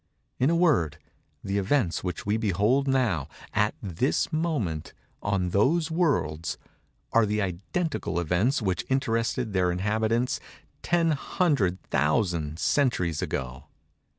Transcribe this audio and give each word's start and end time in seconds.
In 0.39 0.49
a 0.49 0.55
word, 0.55 0.97
the 1.43 1.59
events 1.59 2.03
which 2.03 2.25
we 2.25 2.35
behold 2.35 2.87
now—at 2.87 3.75
this 3.83 4.33
moment—in 4.33 5.49
those 5.51 5.91
worlds—are 5.91 7.25
the 7.27 7.39
identical 7.39 8.19
events 8.19 8.63
which 8.63 8.83
interested 8.89 9.53
their 9.53 9.71
inhabitants 9.71 10.39
ten 10.81 11.11
hundred 11.11 11.79
thousand 11.91 12.57
centuries 12.57 13.21
ago. 13.21 13.65